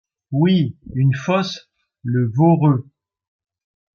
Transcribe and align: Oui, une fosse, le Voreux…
Oui, 0.31 0.75
une 0.95 1.13
fosse, 1.13 1.69
le 2.01 2.31
Voreux… 2.35 2.87